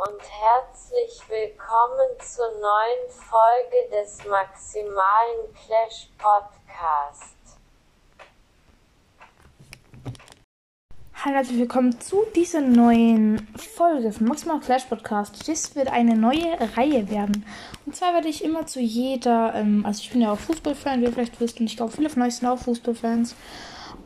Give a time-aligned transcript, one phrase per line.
[0.00, 7.36] und herzlich willkommen zur neuen Folge des Maximalen Clash Podcast.
[11.22, 15.46] Hallo, herzlich willkommen zu dieser neuen Folge vom Maximal Clash Podcast.
[15.46, 17.44] Das wird eine neue Reihe werden.
[17.84, 21.04] Und zwar werde ich immer zu jeder, ähm, also ich bin ja auch Fußballfan, wie
[21.04, 23.34] ihr vielleicht wisst, und ich glaube, viele von euch sind auch Fußballfans.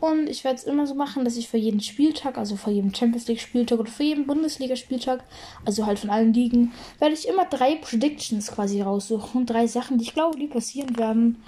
[0.05, 2.93] Und ich werde es immer so machen, dass ich für jeden Spieltag, also für jeden
[2.93, 5.23] Champions League Spieltag oder für jeden Bundesliga Spieltag,
[5.65, 9.47] also halt von allen Ligen, werde ich immer drei Predictions quasi raussuchen.
[9.47, 11.41] Drei Sachen, die ich glaube, die passieren werden.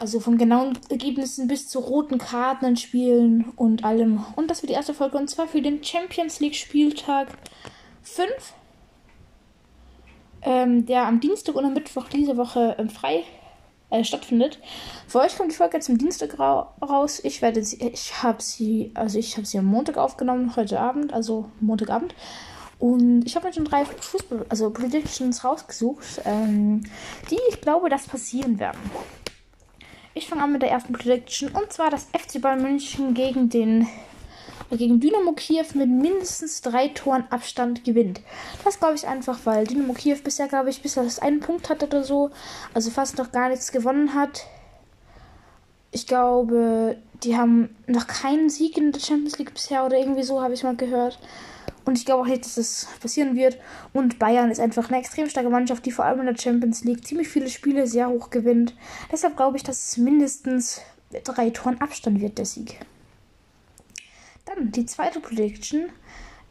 [0.00, 4.24] Also von genauen Ergebnissen bis zu roten Karten in Spielen und allem.
[4.34, 7.28] Und das wird die erste Folge und zwar für den Champions League Spieltag
[8.02, 8.28] 5.
[10.42, 13.22] Ähm, der am Dienstag und am Mittwoch diese Woche ähm, frei
[13.90, 14.58] äh, stattfindet.
[15.06, 17.20] Für euch kommt die Folge jetzt am Dienstag ra raus.
[17.24, 21.12] Ich werde sie, ich habe sie, also ich habe sie am Montag aufgenommen, heute Abend,
[21.12, 22.14] also Montagabend.
[22.78, 26.82] Und ich habe mir schon drei Fußball, also Predictions rausgesucht, ähm,
[27.30, 28.78] die ich glaube, dass passieren werden.
[30.14, 33.86] Ich fange an mit der ersten Prediction und zwar das FC Bayern München gegen den
[34.76, 38.20] gegen Dynamo Kiew mit mindestens drei Toren Abstand gewinnt.
[38.64, 41.82] Das glaube ich einfach, weil Dynamo Kiew bisher, glaube ich, bis er einen Punkt hat
[41.82, 42.30] oder so,
[42.74, 44.44] also fast noch gar nichts gewonnen hat.
[45.90, 50.42] Ich glaube, die haben noch keinen Sieg in der Champions League bisher oder irgendwie so,
[50.42, 51.18] habe ich mal gehört.
[51.86, 53.56] Und ich glaube auch nicht, dass das passieren wird.
[53.94, 57.06] Und Bayern ist einfach eine extrem starke Mannschaft, die vor allem in der Champions League
[57.06, 58.74] ziemlich viele Spiele sehr hoch gewinnt.
[59.10, 60.82] Deshalb glaube ich, dass es mindestens
[61.24, 62.78] drei Toren Abstand wird, der Sieg.
[64.48, 65.90] Dann die zweite Prediction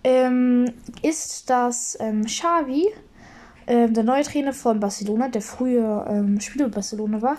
[0.03, 2.87] ähm, ist, dass ähm, Xavi,
[3.65, 7.37] äh, der neue Trainer von Barcelona, der früher ähm, Spieler Barcelona war,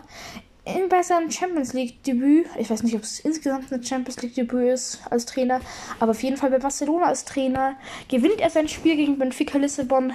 [0.64, 4.34] in, bei seinem Champions League Debüt, ich weiß nicht, ob es insgesamt ein Champions League
[4.34, 5.60] Debüt ist als Trainer,
[6.00, 7.76] aber auf jeden Fall bei Barcelona als Trainer,
[8.08, 10.12] gewinnt er sein Spiel gegen Benfica Lissabon.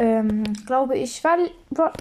[0.00, 1.50] Ähm, glaube ich, weil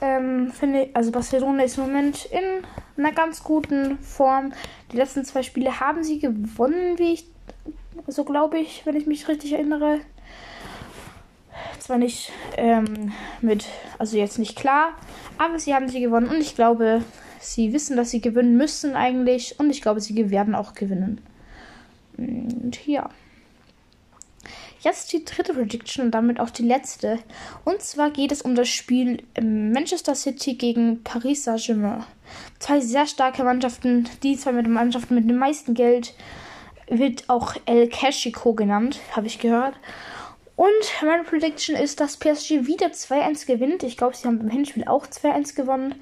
[0.03, 2.63] ähm, finde also Barcelona ist im Moment in
[2.96, 4.53] einer ganz guten Form.
[4.91, 7.25] Die letzten zwei Spiele haben sie gewonnen, wie ich
[8.06, 10.02] so glaube ich, wenn ich mich richtig erinnere.
[11.80, 13.66] Zwar nicht ähm, mit,
[13.97, 14.94] also jetzt nicht klar,
[15.40, 17.03] aber sie haben sie gewonnen und ich glaube,
[17.40, 21.19] sie wissen, dass sie gewinnen müssen eigentlich und ich glaube, sie werden auch gewinnen.
[22.16, 23.09] Und ja.
[24.82, 27.20] Jetzt die dritte Prediction und damit auch die letzte.
[27.66, 32.04] Und zwar geht es um das Spiel Manchester City gegen Paris Saint-Germain.
[32.60, 36.14] Zwei sehr starke Mannschaften, die zwei mit den Mannschaften mit dem meisten Geld
[36.90, 39.76] wird auch El Cashico genannt, habe ich gehört.
[40.57, 43.84] Und meine Prediction ist, dass PSG wieder 2-1 gewinnt.
[43.84, 45.94] Ich glaube, sie haben beim Hinspiel auch 2-1 gewonnen.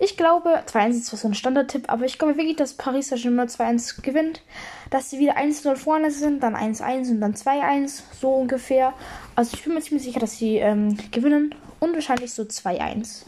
[0.00, 3.46] Ich glaube, 2-1 ist zwar so ein Standardtipp, aber ich glaube wirklich, dass Paris Saint-Germain
[3.46, 4.42] 2-1 gewinnt.
[4.90, 8.94] Dass sie wieder 1-0 vorne sind, dann 1-1 und dann 2-1, so ungefähr.
[9.36, 11.54] Also ich bin mir ziemlich sicher, dass sie ähm, gewinnen.
[11.78, 13.26] Und wahrscheinlich so 2-1.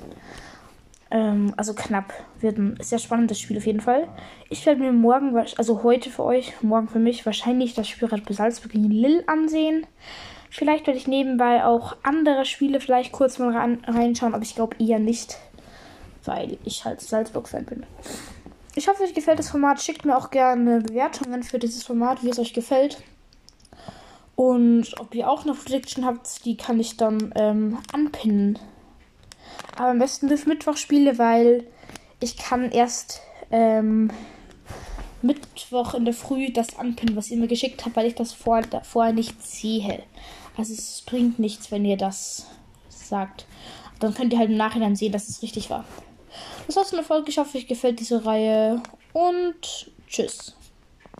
[1.12, 2.12] Ähm, also knapp.
[2.40, 4.08] Wird ein sehr spannendes Spiel auf jeden Fall.
[4.50, 8.20] Ich werde mir morgen, also heute für euch, morgen für mich, wahrscheinlich das Spiel Bull
[8.30, 9.86] Salzburg gegen Lille ansehen.
[10.54, 14.98] Vielleicht werde ich nebenbei auch andere Spiele vielleicht kurz mal reinschauen, aber ich glaube eher
[14.98, 15.38] nicht,
[16.26, 17.86] weil ich halt Salzburg-Fan bin.
[18.74, 19.80] Ich hoffe, euch gefällt das Format.
[19.80, 23.02] Schickt mir auch gerne Bewertungen für dieses Format, wie es euch gefällt.
[24.36, 28.58] Und ob ihr auch noch Prediction habt, die kann ich dann ähm, anpinnen.
[29.78, 31.64] Aber am besten bis Mittwochspiele, weil
[32.20, 34.10] ich kann erst ähm,
[35.22, 38.62] Mittwoch in der Früh das anpinnen, was ihr mir geschickt habt, weil ich das vor,
[38.82, 40.02] vorher nicht sehe.
[40.56, 42.46] Also es bringt nichts, wenn ihr das
[42.88, 43.46] sagt.
[44.00, 45.84] Dann könnt ihr halt im Nachhinein sehen, dass es richtig war.
[46.66, 47.30] Das war's von der Folge.
[47.30, 48.82] Ich hoffe, euch gefällt diese Reihe.
[49.12, 50.56] Und tschüss.